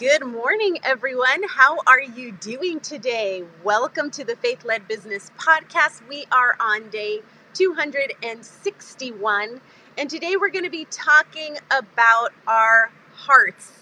[0.00, 1.42] Good morning, everyone.
[1.46, 3.44] How are you doing today?
[3.62, 6.08] Welcome to the Faith Led Business Podcast.
[6.08, 7.20] We are on day
[7.52, 9.60] 261,
[9.98, 13.72] and today we're going to be talking about our hearts.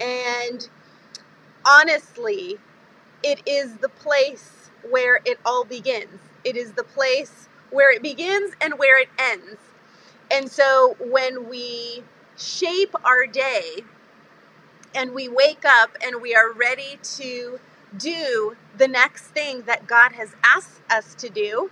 [0.00, 0.66] And
[1.66, 2.56] honestly,
[3.22, 6.20] it is the place where it all begins.
[6.42, 9.58] It is the place where it begins and where it ends.
[10.30, 12.02] And so when we
[12.38, 13.84] shape our day,
[14.94, 17.60] and we wake up and we are ready to
[17.96, 21.70] do the next thing that God has asked us to do.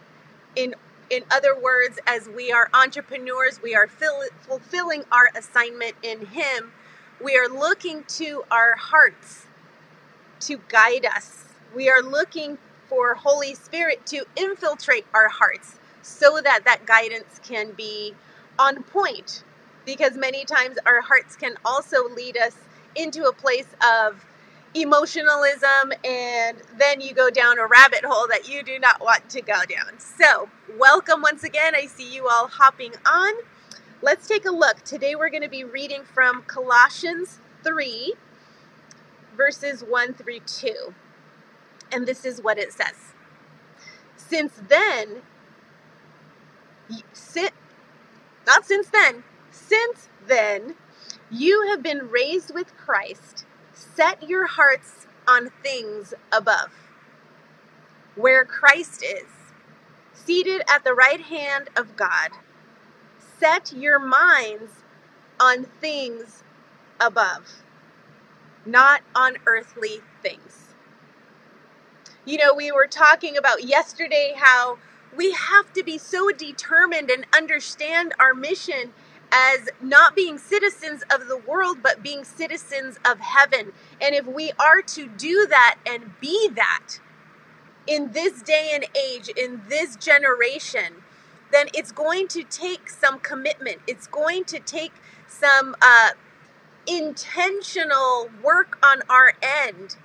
[0.57, 0.75] In
[1.11, 6.73] in other words, as we are entrepreneurs, we are fill, fulfilling our assignment in Him.
[7.23, 9.47] We are looking to our hearts
[10.41, 11.45] to guide us.
[11.75, 17.73] We are looking for Holy Spirit to infiltrate our hearts so that that guidance can
[17.73, 18.15] be
[18.59, 19.45] on point.
[19.85, 22.57] Because many times our hearts can also lead us
[22.99, 24.25] into a place of
[24.75, 29.41] emotionalism and then you go down a rabbit hole that you do not want to
[29.41, 29.99] go down.
[29.99, 31.75] So, welcome once again.
[31.75, 33.35] I see you all hopping on.
[34.03, 34.83] Let's take a look.
[34.83, 38.15] Today we're going to be reading from Colossians 3,
[39.37, 40.95] verses 1 through 2.
[41.91, 43.15] And this is what it says
[44.17, 45.23] Since then,
[47.13, 47.53] sit,
[48.47, 50.75] not since then, since then,
[51.31, 53.45] you have been raised with Christ.
[53.73, 56.71] Set your hearts on things above,
[58.17, 59.29] where Christ is,
[60.15, 62.31] seated at the right hand of God.
[63.39, 64.73] Set your minds
[65.39, 66.43] on things
[67.01, 67.63] above,
[68.67, 70.75] not on earthly things.
[72.25, 74.79] You know, we were talking about yesterday how
[75.17, 78.93] we have to be so determined and understand our mission
[79.33, 83.73] as not being citizens of the world, but being citizens of heaven.
[84.01, 87.01] And if we are to do that and be that
[87.87, 91.03] in this day and age, in this generation,
[91.53, 93.79] then it's going to take some commitment.
[93.87, 94.93] It's going to take
[95.27, 96.11] some uh,
[96.87, 99.97] intentional work on our end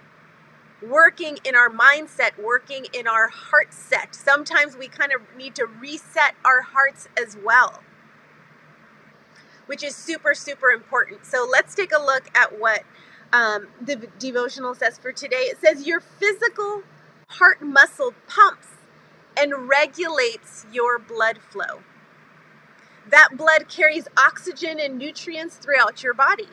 [0.81, 4.13] working in our mindset, working in our heart set.
[4.13, 7.81] Sometimes we kind of need to reset our hearts as well
[9.67, 11.25] which is super, super important.
[11.25, 12.83] So let's take a look at what
[13.31, 15.47] um, the devotional says for today.
[15.47, 16.83] It says, Your physical
[17.27, 18.67] heart muscle pumps
[19.37, 21.81] and regulates your blood flow.
[23.09, 26.49] That blood carries oxygen and nutrients throughout your body.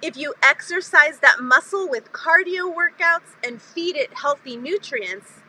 [0.00, 5.40] If you exercise that muscle with cardio workouts and feed it healthy nutrients,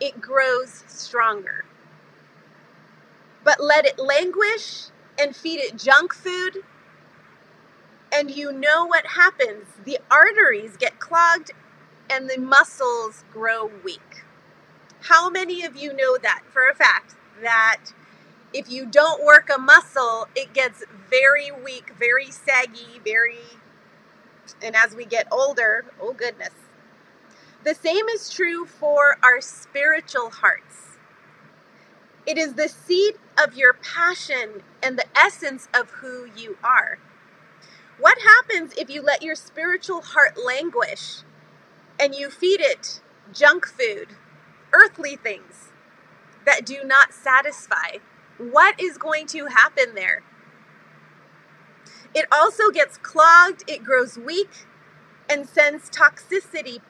[0.00, 1.66] it grows stronger.
[3.44, 4.86] But let it languish
[5.20, 6.58] and feed it junk food,
[8.12, 11.52] and you know what happens the arteries get clogged
[12.10, 14.24] and the muscles grow weak.
[15.02, 17.80] How many of you know that for a fact that
[18.52, 23.38] if you don't work a muscle, it gets very weak, very saggy, very.
[24.62, 26.54] And as we get older, oh goodness.
[27.64, 30.98] The same is true for our spiritual hearts.
[32.26, 36.98] It is the seed of your passion and the essence of who you are.
[37.98, 41.22] What happens if you let your spiritual heart languish
[41.98, 43.00] and you feed it
[43.32, 44.08] junk food,
[44.72, 45.72] earthly things
[46.46, 47.98] that do not satisfy?
[48.38, 50.22] What is going to happen there?
[52.14, 54.66] It also gets clogged, it grows weak,
[55.28, 56.80] and sends toxicity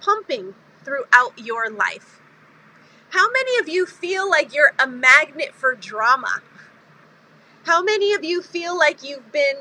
[0.00, 2.20] pumping throughout your life.
[3.10, 6.42] How many of you feel like you're a magnet for drama?
[7.64, 9.56] How many of you feel like you've been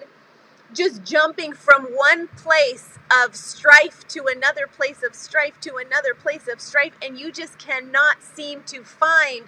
[0.73, 6.49] just jumping from one place of strife to another place of strife to another place
[6.51, 9.45] of strife, and you just cannot seem to find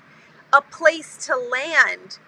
[0.54, 2.20] a place to land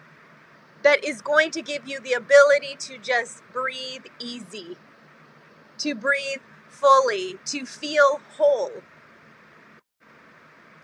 [0.83, 4.75] that is going to give you the ability to just breathe easy,
[5.77, 8.83] to breathe fully, to feel whole?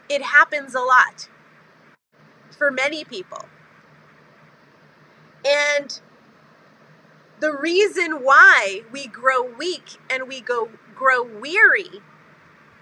[0.07, 1.27] It happens a lot
[2.57, 3.45] for many people.
[5.45, 5.99] And
[7.39, 12.01] the reason why we grow weak and we go grow weary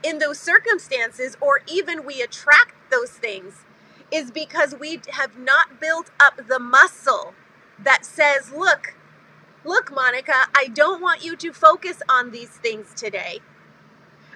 [0.04, 3.66] in those circumstances or even we attract those things
[4.12, 7.34] is because we have not built up the muscle
[7.80, 8.96] that says, look,
[9.64, 13.40] look, Monica, I don't want you to focus on these things today.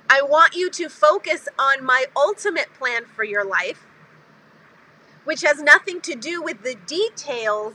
[0.09, 3.85] I want you to focus on my ultimate plan for your life,
[5.25, 7.73] which has nothing to do with the details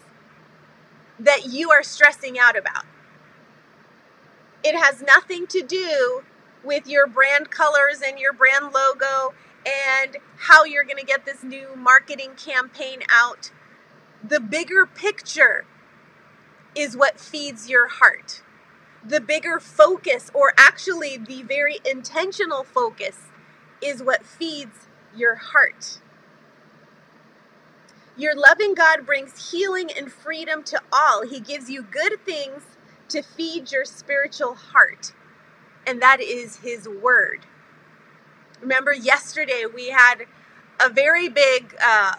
[1.20, 2.84] that you are stressing out about.
[4.62, 6.22] It has nothing to do
[6.64, 9.34] with your brand colors and your brand logo
[9.64, 13.50] and how you're going to get this new marketing campaign out.
[14.26, 15.64] The bigger picture
[16.74, 18.42] is what feeds your heart.
[19.04, 23.16] The bigger focus, or actually the very intentional focus,
[23.82, 26.00] is what feeds your heart.
[28.20, 31.26] Your loving God brings healing and freedom to all.
[31.26, 32.64] He gives you good things
[33.08, 35.14] to feed your spiritual heart,
[35.86, 37.46] and that is His Word.
[38.60, 40.26] Remember, yesterday we had
[40.78, 42.16] a very big uh,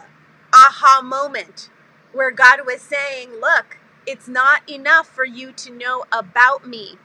[0.52, 1.70] aha moment
[2.14, 3.78] where God was saying, Look,
[4.08, 6.96] it's not enough for you to know about me.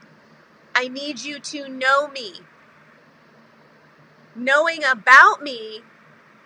[0.74, 2.40] I need you to know me.
[4.34, 5.82] Knowing about me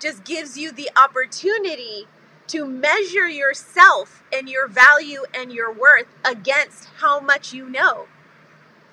[0.00, 2.08] just gives you the opportunity
[2.50, 8.06] to measure yourself and your value and your worth against how much you know.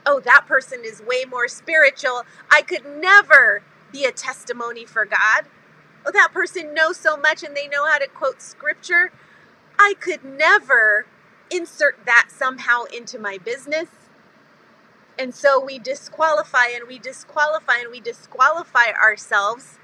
[0.05, 2.23] Oh, that person is way more spiritual.
[2.51, 5.47] I could never be a testimony for God.
[6.05, 9.11] Oh, that person knows so much and they know how to quote scripture.
[9.79, 11.07] I could never
[11.49, 13.89] insert that somehow into my business.
[15.17, 19.79] And so we disqualify and we disqualify and we disqualify ourselves.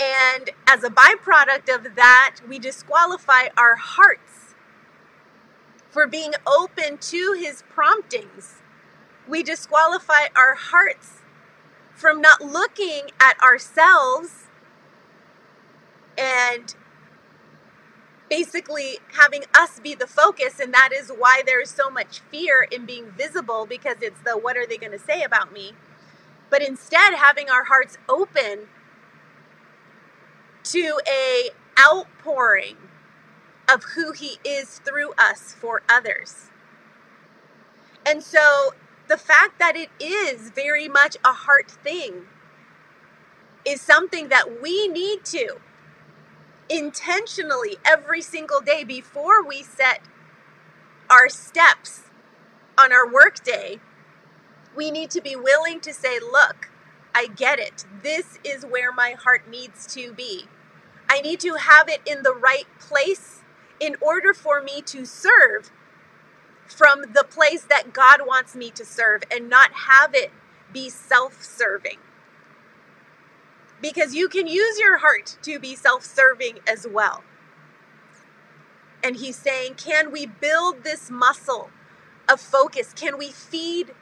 [0.00, 4.54] And as a byproduct of that, we disqualify our hearts
[5.90, 8.62] for being open to his promptings.
[9.26, 11.22] We disqualify our hearts
[11.94, 14.46] from not looking at ourselves
[16.16, 16.74] and
[18.30, 22.84] basically having us be the focus and that is why there's so much fear in
[22.84, 25.72] being visible because it's the what are they going to say about me
[26.50, 28.68] but instead having our hearts open
[30.72, 31.50] to a
[31.80, 32.76] outpouring
[33.68, 36.46] of who he is through us for others
[38.06, 38.74] and so
[39.08, 42.26] the fact that it is very much a heart thing
[43.64, 45.56] is something that we need to
[46.68, 50.00] intentionally every single day before we set
[51.10, 52.02] our steps
[52.78, 53.80] on our workday.
[54.76, 56.70] We need to be willing to say, Look,
[57.14, 57.84] I get it.
[58.02, 60.44] This is where my heart needs to be.
[61.10, 63.40] I need to have it in the right place
[63.80, 65.70] in order for me to serve
[66.66, 70.30] from the place that God wants me to serve and not have it
[70.72, 71.98] be self serving.
[73.80, 77.22] Because you can use your heart to be self serving as well.
[79.02, 81.70] And he's saying, can we build this muscle
[82.28, 82.92] of focus?
[82.92, 83.94] Can we feed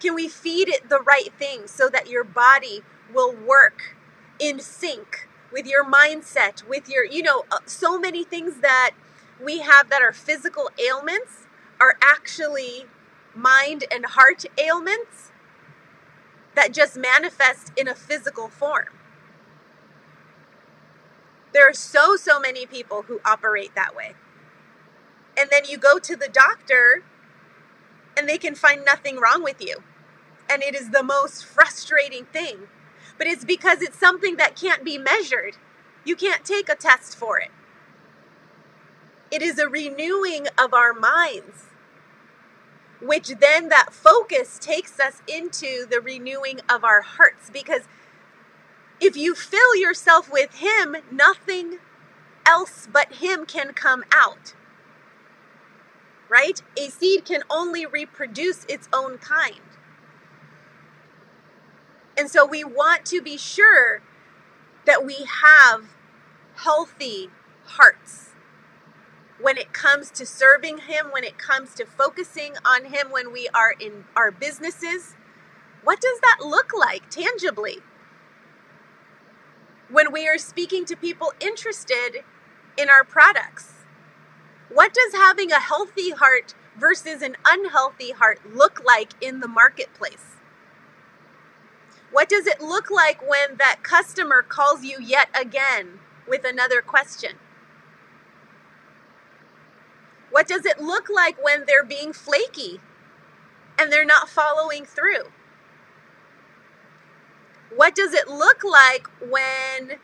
[0.00, 3.96] can we feed it the right things so that your body will work
[4.38, 8.92] in sync with your mindset, with your, you know, uh, so many things that
[9.42, 11.46] we have that are physical ailments
[11.80, 12.86] are actually
[13.34, 15.32] mind and heart ailments
[16.54, 18.88] that just manifest in a physical form.
[21.52, 24.14] There are so, so many people who operate that way.
[25.38, 27.04] And then you go to the doctor
[28.16, 29.82] and they can find nothing wrong with you.
[30.50, 32.68] And it is the most frustrating thing.
[33.18, 35.56] But it's because it's something that can't be measured.
[36.04, 37.50] You can't take a test for it.
[39.30, 41.68] It is a renewing of our minds
[43.00, 47.50] which then that focus takes us into the renewing of our hearts.
[47.50, 47.82] Because
[49.00, 51.78] if you fill yourself with Him, nothing
[52.44, 54.54] else but Him can come out.
[56.28, 56.60] Right?
[56.76, 59.60] A seed can only reproduce its own kind.
[62.18, 64.02] And so we want to be sure
[64.86, 65.84] that we have
[66.56, 67.30] healthy
[67.64, 68.30] hearts
[69.40, 73.48] when it comes to serving Him, when it comes to focusing on Him when we
[73.54, 75.14] are in our businesses?
[75.84, 77.78] What does that look like tangibly?
[79.88, 82.24] When we are speaking to people interested
[82.76, 83.72] in our products,
[84.68, 90.37] what does having a healthy heart versus an unhealthy heart look like in the marketplace?
[92.10, 97.36] What does it look like when that customer calls you yet again with another question?
[100.30, 102.80] What does it look like when they're being flaky?
[103.78, 105.30] and they're not following through?
[107.74, 109.98] What does it look like when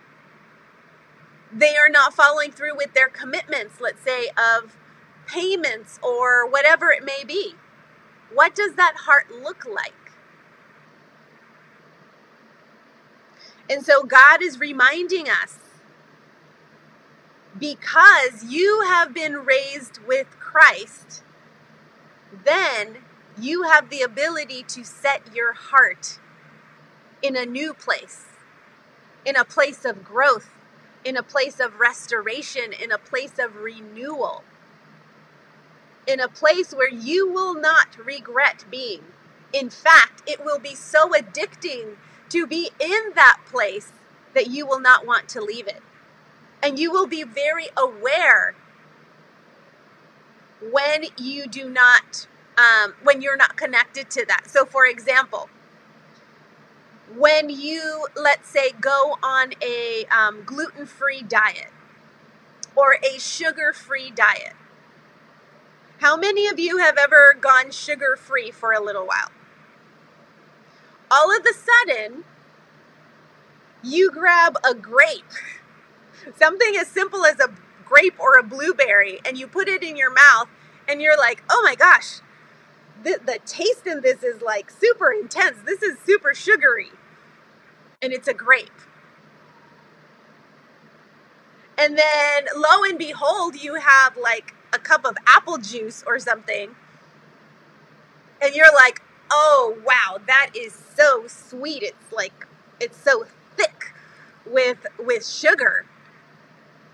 [1.52, 4.76] they are not following through with their commitments, let's say, of
[5.26, 7.54] payments or whatever it may be?
[8.32, 10.03] What does that heart look like?
[13.68, 15.58] And so God is reminding us
[17.58, 21.22] because you have been raised with Christ,
[22.44, 22.98] then
[23.40, 26.18] you have the ability to set your heart
[27.22, 28.26] in a new place,
[29.24, 30.50] in a place of growth,
[31.04, 34.44] in a place of restoration, in a place of renewal,
[36.06, 39.04] in a place where you will not regret being.
[39.52, 41.96] In fact, it will be so addicting
[42.34, 43.92] to be in that place
[44.34, 45.80] that you will not want to leave it.
[46.60, 48.56] And you will be very aware
[50.72, 52.26] when you do not,
[52.58, 54.48] um, when you're not connected to that.
[54.48, 55.48] So, for example,
[57.16, 61.70] when you, let's say, go on a um, gluten free diet
[62.74, 64.54] or a sugar free diet,
[65.98, 69.30] how many of you have ever gone sugar free for a little while?
[71.10, 72.24] All of a sudden,
[73.82, 75.24] you grab a grape,
[76.38, 77.50] something as simple as a
[77.84, 80.48] grape or a blueberry, and you put it in your mouth,
[80.88, 82.20] and you're like, oh my gosh,
[83.02, 85.58] the, the taste in this is like super intense.
[85.64, 86.90] This is super sugary.
[88.02, 88.70] And it's a grape.
[91.76, 96.74] And then lo and behold, you have like a cup of apple juice or something.
[98.40, 99.02] And you're like,
[99.34, 101.82] oh wow, that is so sweet.
[101.82, 102.46] It's like,
[102.80, 103.24] it's so
[103.56, 103.92] thick
[104.46, 105.86] with with sugar.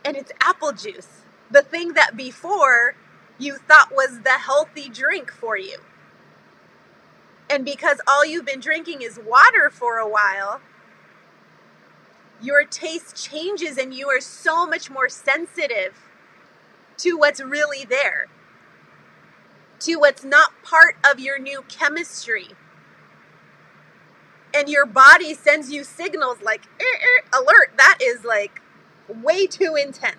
[0.05, 1.23] And it's apple juice.
[1.51, 2.95] The thing that before
[3.39, 5.79] you thought was the healthy drink for you.
[7.51, 10.61] And because all you've been drinking is water for a while,
[12.41, 16.09] your taste changes and you are so much more sensitive
[16.99, 18.29] to what's really there,
[19.81, 22.49] to what's not part of your new chemistry.
[24.55, 28.61] And your body sends you signals like, er, er, alert, that is like
[29.09, 30.17] way too intense.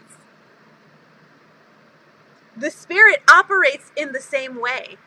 [2.56, 4.98] The spirit operates in the same way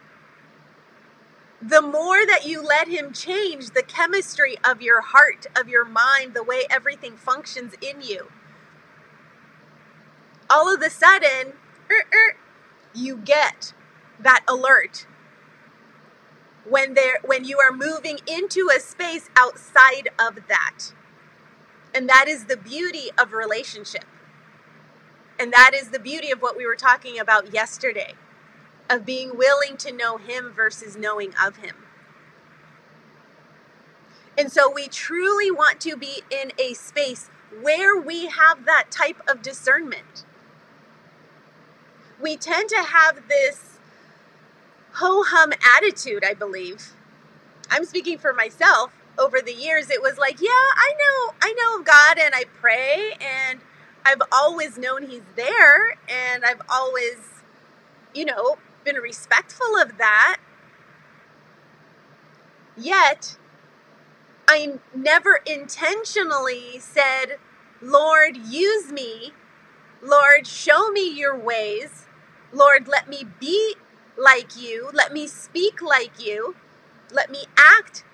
[1.66, 6.34] the more that you let him change the chemistry of your heart, of your mind,
[6.34, 8.28] the way everything functions in you,
[10.50, 11.54] all of a sudden,
[11.90, 12.36] er, er,
[12.92, 13.72] you get
[14.20, 15.06] that alert
[16.68, 20.92] when there when you are moving into a space outside of that.
[21.94, 24.04] And that is the beauty of relationship.
[25.38, 28.14] And that is the beauty of what we were talking about yesterday
[28.88, 31.76] of being willing to know Him versus knowing of Him.
[34.36, 37.30] And so we truly want to be in a space
[37.62, 40.24] where we have that type of discernment.
[42.20, 43.73] We tend to have this
[44.94, 46.92] ho hum attitude, I believe.
[47.70, 48.92] I'm speaking for myself.
[49.18, 52.44] Over the years, it was like, yeah, I know, I know of God and I
[52.60, 53.60] pray and
[54.04, 57.18] I've always known He's there and I've always,
[58.12, 60.38] you know, been respectful of that.
[62.76, 63.36] Yet,
[64.48, 67.38] I never intentionally said,
[67.80, 69.32] Lord, use me.
[70.02, 72.06] Lord, show me your ways.
[72.52, 73.76] Lord, let me be
[74.16, 74.90] like you.
[74.92, 76.56] Let me speak like you.
[77.10, 78.04] Let me act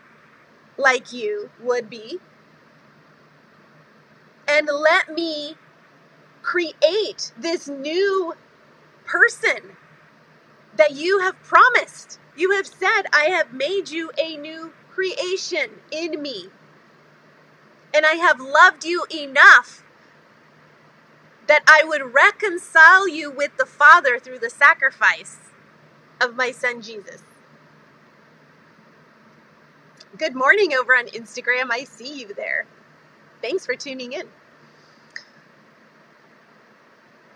[0.76, 2.18] like you would be.
[4.48, 5.56] And let me
[6.42, 8.34] create this new
[9.04, 9.76] person
[10.76, 12.18] that you have promised.
[12.36, 16.48] You have said, I have made you a new creation in me.
[17.94, 19.84] And I have loved you enough
[21.46, 25.49] that I would reconcile you with the Father through the sacrifice
[26.20, 27.22] of my son Jesus.
[30.18, 31.70] Good morning over on Instagram.
[31.70, 32.66] I see you there.
[33.40, 34.26] Thanks for tuning in.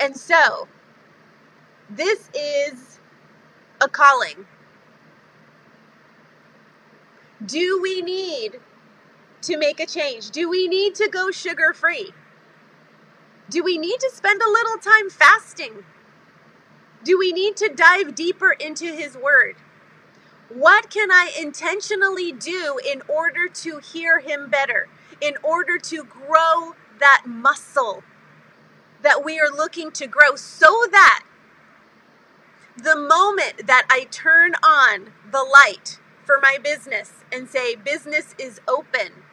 [0.01, 0.69] And so,
[1.89, 2.99] this is
[3.81, 4.47] a calling?
[7.47, 8.61] Do we need
[9.43, 10.31] to make a change?
[10.31, 12.13] Do we need to go sugar free?
[13.51, 15.85] Do we need to spend a little time fasting?
[17.05, 19.57] Do we need to dive deeper into His Word?
[20.49, 24.89] What can I intentionally do in order to hear Him better,
[25.21, 28.05] in order to grow that muscle
[29.03, 31.23] that we are looking to grow so that
[32.77, 38.61] The moment that I turn on the light for my business and say, business is
[38.69, 39.25] open,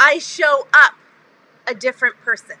[0.00, 0.94] I show up
[1.66, 2.56] a different person.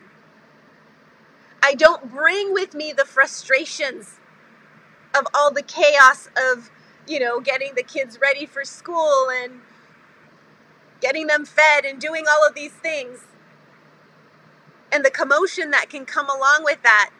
[1.62, 4.18] I don't bring with me the frustrations
[5.16, 6.70] of all the chaos of,
[7.06, 9.60] you know, getting the kids ready for school and
[11.00, 13.20] getting them fed and doing all of these things
[14.90, 17.10] and the commotion that can come along with that.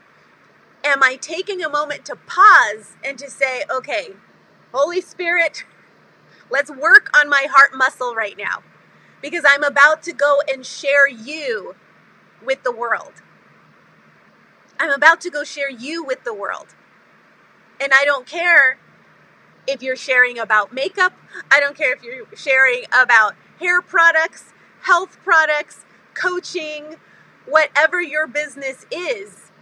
[0.85, 4.11] Am I taking a moment to pause and to say, okay,
[4.73, 5.65] Holy Spirit,
[6.51, 8.63] let's work on my heart muscle right now
[9.21, 11.77] because I'm about to go and share you
[12.45, 13.23] with the world.
[14.83, 16.75] I'm about to go share you with the world.
[17.81, 18.79] And I don't care
[19.65, 21.13] if you're sharing about makeup,
[21.53, 25.85] I don't care if you're sharing about hair products, health products,
[26.15, 26.97] coaching,
[27.47, 29.53] whatever your business is.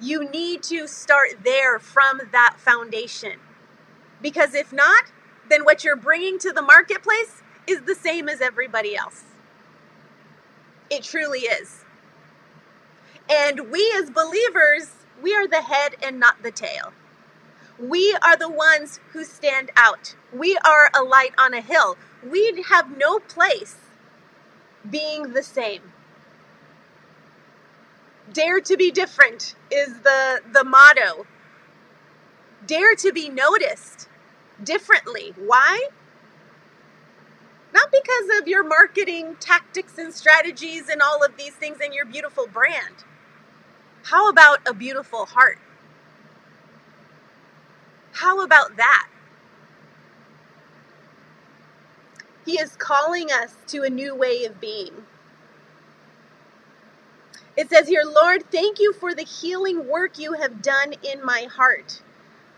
[0.00, 3.40] You need to start there from that foundation.
[4.22, 5.06] Because if not,
[5.50, 9.24] then what you're bringing to the marketplace is the same as everybody else.
[10.90, 11.83] It truly is.
[13.30, 16.92] And we as believers, we are the head and not the tail.
[17.78, 20.14] We are the ones who stand out.
[20.32, 21.96] We are a light on a hill.
[22.22, 23.76] We have no place
[24.88, 25.92] being the same.
[28.32, 31.26] Dare to be different is the, the motto.
[32.66, 34.08] Dare to be noticed
[34.62, 35.34] differently.
[35.36, 35.88] Why?
[37.72, 42.04] Not because of your marketing tactics and strategies and all of these things and your
[42.04, 43.04] beautiful brand.
[44.04, 45.58] How about a beautiful heart?
[48.12, 49.08] How about that?
[52.44, 55.06] He is calling us to a new way of being.
[57.56, 61.48] It says here, Lord, thank you for the healing work you have done in my
[61.50, 62.02] heart,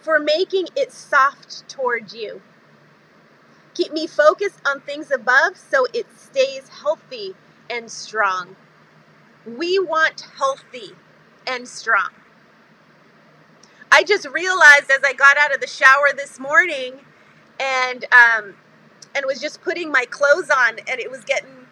[0.00, 2.42] for making it soft towards you.
[3.74, 7.36] Keep me focused on things above so it stays healthy
[7.70, 8.56] and strong.
[9.46, 10.96] We want healthy
[11.46, 12.10] and strong.
[13.90, 17.00] I just realized as I got out of the shower this morning
[17.60, 18.54] and um,
[19.14, 21.66] and was just putting my clothes on and it was getting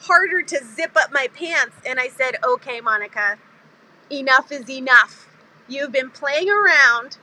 [0.00, 3.38] harder to zip up my pants and I said, "Okay, Monica,
[4.10, 5.28] enough is enough.
[5.68, 7.18] You've been playing around.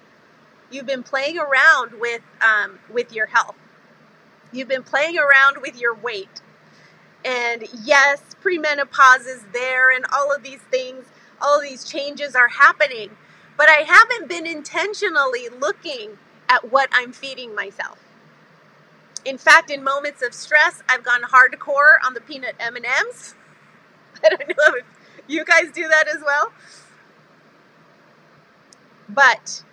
[0.70, 3.56] You've been playing around with um, with your health.
[4.52, 6.42] You've been playing around with your weight.
[7.26, 11.06] And yes, premenopause is there and all of these things
[11.42, 13.12] all these changes are happening,
[13.58, 16.18] but I haven't been intentionally looking
[16.50, 18.00] at what I'm feeding myself.
[19.26, 23.36] In fact, in moments of stress, I've gone hardcore on the peanut M&Ms.
[24.24, 24.86] I don't know if
[25.28, 26.52] you guys do that as well.
[29.10, 29.64] But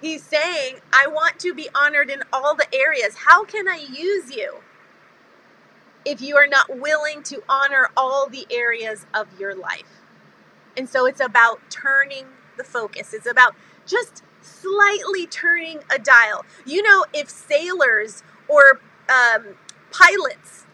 [0.00, 3.16] he's saying, I want to be honored in all the areas.
[3.26, 4.56] How can I use you
[6.04, 9.99] if you are not willing to honor all the areas of your life?
[10.76, 13.12] And so it's about turning the focus.
[13.12, 13.54] It's about
[13.86, 16.44] just slightly turning a dial.
[16.64, 19.56] You know, if sailors or um,
[19.90, 20.66] pilots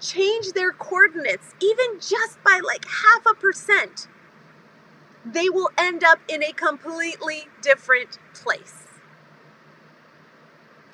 [0.00, 4.08] change their coordinates, even just by like half a percent,
[5.24, 8.84] they will end up in a completely different place.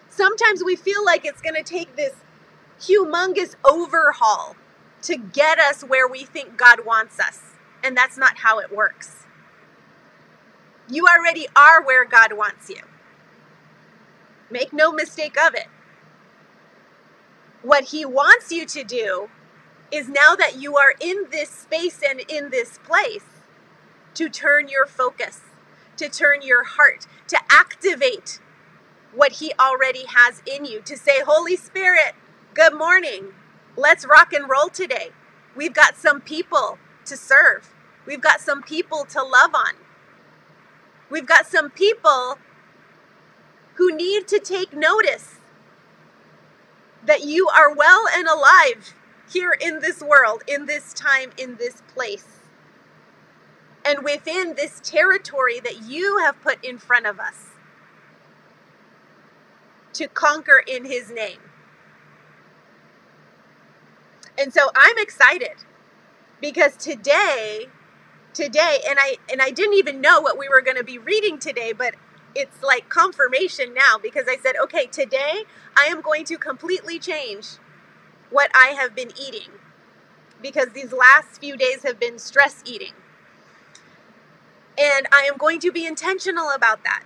[0.09, 2.15] Sometimes we feel like it's going to take this
[2.81, 4.57] humongous overhaul
[5.03, 7.52] to get us where we think God wants us.
[7.83, 9.27] And that's not how it works.
[10.89, 12.83] You already are where God wants you.
[14.51, 15.67] Make no mistake of it.
[17.63, 19.31] What He wants you to do
[19.91, 23.25] is now that you are in this space and in this place,
[24.15, 25.41] to turn your focus,
[25.97, 28.41] to turn your heart, to activate
[29.15, 32.15] what He already has in you, to say, Holy Spirit,
[32.55, 33.33] good morning.
[33.77, 35.11] Let's rock and roll today.
[35.57, 37.73] We've got some people to serve.
[38.07, 39.75] We've got some people to love on.
[41.11, 42.39] We've got some people
[43.75, 45.37] who need to take notice
[47.05, 48.95] that you are well and alive
[49.31, 52.27] here in this world, in this time, in this place,
[53.85, 57.47] and within this territory that you have put in front of us
[59.95, 61.41] to conquer in His name.
[64.39, 65.65] And so I'm excited
[66.43, 67.69] because today
[68.35, 71.39] today and I and I didn't even know what we were going to be reading
[71.39, 71.95] today but
[72.35, 75.45] it's like confirmation now because I said okay today
[75.77, 77.49] I am going to completely change
[78.31, 79.51] what I have been eating
[80.43, 82.93] because these last few days have been stress eating
[84.79, 87.05] And I am going to be intentional about that.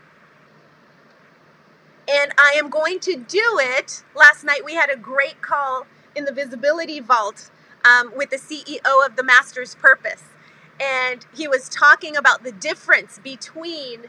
[2.08, 4.04] And I am going to do it.
[4.14, 7.50] Last night we had a great call in the Visibility Vault
[7.86, 10.24] um, with the CEO of the Master's Purpose.
[10.80, 14.06] And he was talking about the difference between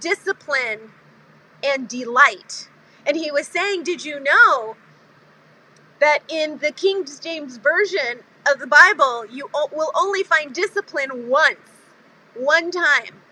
[0.00, 0.92] discipline
[1.62, 2.68] and delight.
[3.06, 4.76] And he was saying, Did you know
[6.00, 11.58] that in the King James Version of the Bible, you will only find discipline once,
[12.34, 13.22] one time,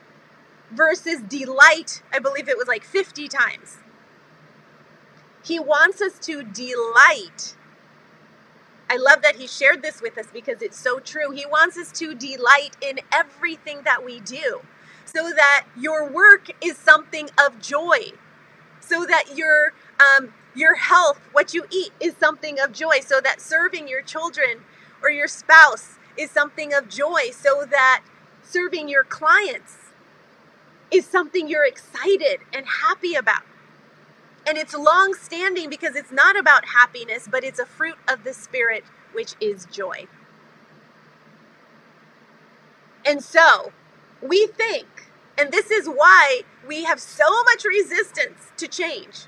[0.71, 3.79] versus delight, I believe it was like 50 times.
[5.43, 7.57] He wants us to delight.
[8.91, 11.31] I love that he shared this with us because it's so true.
[11.31, 14.63] He wants us to delight in everything that we do
[15.05, 18.13] so that your work is something of joy,
[18.81, 23.41] so that your um, your health, what you eat, is something of joy, so that
[23.41, 24.63] serving your children
[25.03, 28.03] or your spouse is something of joy, so that
[28.43, 29.77] serving your clients
[30.91, 33.43] is something you're excited and happy about.
[34.47, 38.33] And it's long standing because it's not about happiness, but it's a fruit of the
[38.33, 40.07] Spirit, which is joy.
[43.07, 43.73] And so
[44.23, 44.87] we think,
[45.39, 49.27] and this is why we have so much resistance to change.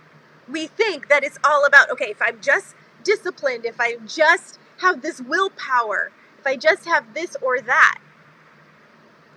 [0.48, 5.02] We think that it's all about, okay, if I'm just disciplined, if I just have
[5.02, 7.98] this willpower, if I just have this or that,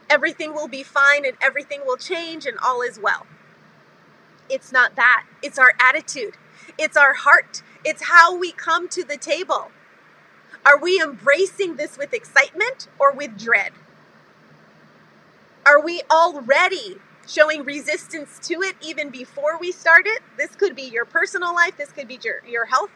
[0.10, 3.26] everything will be fine and everything will change and all is well.
[4.50, 5.26] It's not that.
[5.42, 6.36] It's our attitude.
[6.78, 7.64] It's our heart.
[7.84, 9.72] It's how we come to the table.
[10.66, 13.72] Are we embracing this with excitement or with dread?
[15.66, 20.22] Are we already showing resistance to it even before we start it?
[20.38, 22.92] This could be your personal life, this could be your, your health,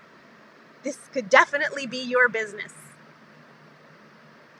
[0.83, 2.73] this could definitely be your business.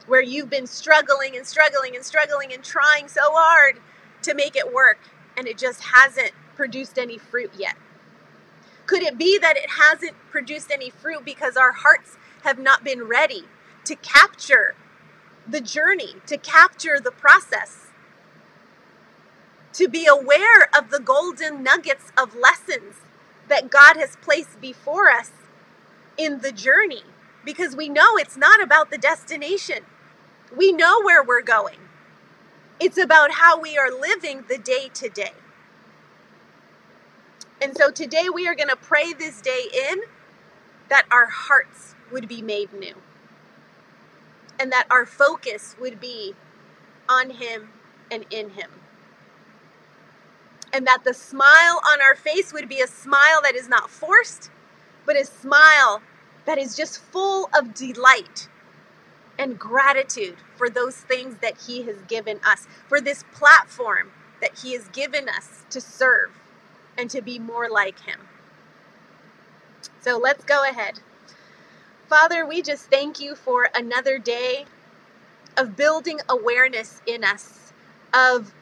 [0.08, 3.80] Where you've been struggling and struggling and struggling and trying so hard
[4.23, 4.99] to make it work
[5.38, 7.78] and it just hasn't produced any fruit yet?
[8.86, 13.04] Could it be that it hasn't produced any fruit because our hearts have not been
[13.04, 13.45] ready
[13.86, 14.76] to capture
[15.48, 17.88] the journey, to capture the process,
[19.72, 22.95] to be aware of the golden nuggets of lessons
[23.48, 25.32] that God has placed before us
[26.17, 27.04] in the journey?
[27.45, 29.86] Because we know it's not about the destination,
[30.54, 31.80] we know where we're going.
[32.82, 35.32] It's about how we are living the day to day.
[37.62, 40.02] And so today we are going to pray this day in
[40.89, 42.95] that our hearts would be made new
[44.60, 46.36] and that our focus would be
[47.10, 47.69] on Him
[48.12, 48.72] and in Him.
[50.72, 54.52] And that the smile on our face would be a smile that is not forced,
[55.06, 56.02] but a smile
[56.45, 58.48] that is just full of delight
[59.38, 64.74] and gratitude for those things that He has given us, for this platform that He
[64.74, 66.38] has given us to serve
[67.00, 68.20] and to be more like Him.
[70.02, 71.00] So let's go ahead.
[72.08, 74.66] Father, we just thank you for another day
[75.58, 77.72] of building awareness in us,
[78.14, 78.54] of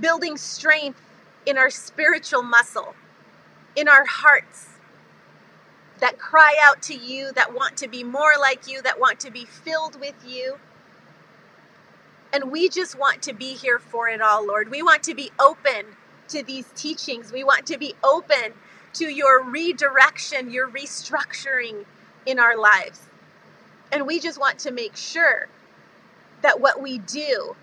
[0.00, 1.00] building strength
[1.46, 2.94] in our spiritual muscle,
[3.74, 4.68] in our hearts
[5.98, 9.30] that cry out to you, that want to be more like you, that want to
[9.30, 10.58] be filled with you.
[12.32, 14.70] And we just want to be here for it all, Lord.
[14.70, 15.86] We want to be open
[16.28, 17.32] to these teachings.
[17.32, 18.54] We want to be open
[18.94, 21.84] to your redirection, your restructuring
[22.26, 23.00] in our lives.
[23.92, 25.48] And we just want to make sure
[26.42, 27.56] that what we do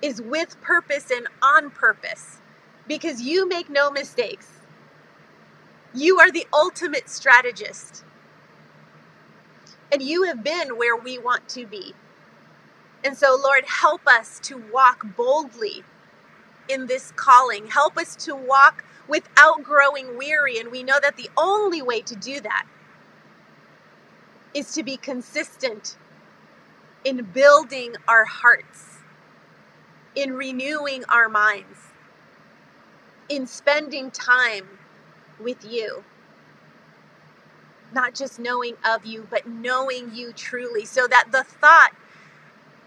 [0.00, 2.38] is with purpose and on purpose
[2.88, 4.48] because you make no mistakes.
[5.94, 8.04] You are the ultimate strategist.
[9.92, 11.94] And you have been where we want to be.
[13.04, 15.84] And so, Lord, help us to walk boldly
[16.72, 17.66] in this calling.
[17.66, 20.58] Help us to walk without growing weary.
[20.58, 22.66] And we know that the only way to do that
[24.54, 25.96] is to be consistent
[27.04, 28.98] in building our hearts,
[30.14, 31.78] in renewing our minds,
[33.28, 34.66] in spending time
[35.40, 36.04] with you.
[37.92, 41.92] Not just knowing of you, but knowing you truly, so that the thought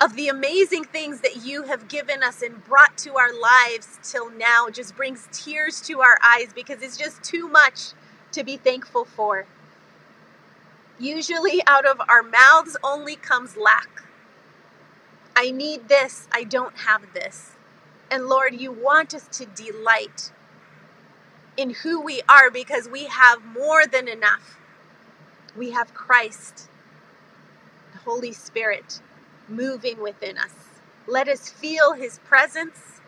[0.01, 4.29] of the amazing things that you have given us and brought to our lives till
[4.29, 7.91] now just brings tears to our eyes because it's just too much
[8.31, 9.45] to be thankful for.
[10.99, 14.03] Usually, out of our mouths only comes lack.
[15.36, 17.51] I need this, I don't have this.
[18.12, 20.31] And Lord, you want us to delight
[21.58, 24.58] in who we are because we have more than enough.
[25.58, 26.69] We have Christ,
[27.93, 29.01] the Holy Spirit
[29.49, 30.51] moving within us.
[31.08, 33.01] Let us feel his presence.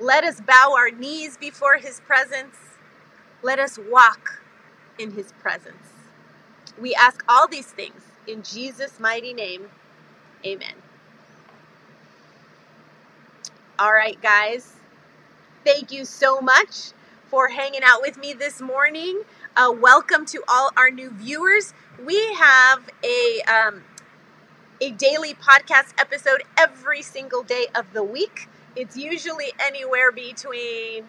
[0.00, 2.56] Let us bow our knees before his presence.
[3.42, 4.42] Let us walk
[4.98, 5.88] in his presence.
[6.80, 9.70] We ask all these things in Jesus' mighty name.
[10.44, 10.74] Amen.
[13.78, 14.74] All right, guys.
[15.64, 16.92] Thank you so much
[17.28, 19.22] for hanging out with me this morning.
[19.56, 21.74] Uh, welcome to all our new viewers.
[22.04, 23.82] We have a um,
[24.80, 28.48] a daily podcast episode every single day of the week.
[28.74, 31.04] It's usually anywhere between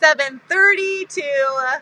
[0.00, 1.80] 7:30 to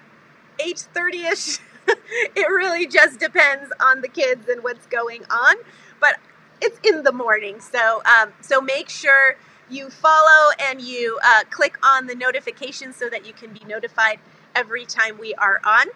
[0.59, 1.61] 8:30ish.
[1.89, 5.57] it really just depends on the kids and what's going on,
[6.01, 6.17] but
[6.61, 7.61] it's in the morning.
[7.61, 9.37] So um, so make sure
[9.69, 14.19] you follow and you uh, click on the notifications so that you can be notified
[14.55, 15.87] every time we are on.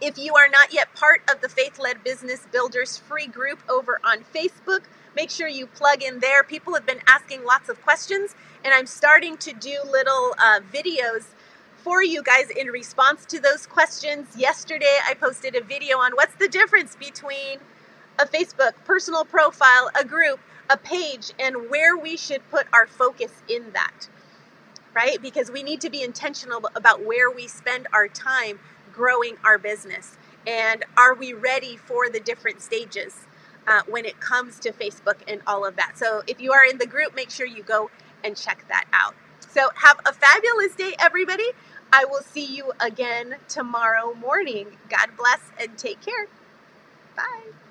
[0.00, 3.98] If you are not yet part of the Faith Led Business Builders free group over
[4.04, 4.82] on Facebook,
[5.16, 6.44] make sure you plug in there.
[6.44, 11.24] People have been asking lots of questions, and I'm starting to do little uh, videos
[11.78, 14.36] for you guys in response to those questions.
[14.36, 17.58] Yesterday, I posted a video on what's the difference between
[18.20, 20.38] a Facebook personal profile, a group,
[20.70, 24.08] a page, and where we should put our focus in that,
[24.94, 25.20] right?
[25.20, 28.60] Because we need to be intentional about where we spend our time
[28.98, 30.18] growing our business?
[30.46, 33.14] And are we ready for the different stages
[33.68, 35.96] uh, when it comes to Facebook and all of that?
[35.96, 37.90] So if you are in the group, make sure you go
[38.24, 39.14] and check that out.
[39.48, 41.50] So have a fabulous day, everybody.
[41.92, 44.78] I will see you again tomorrow morning.
[44.90, 46.26] God bless and take care.
[47.16, 47.67] Bye.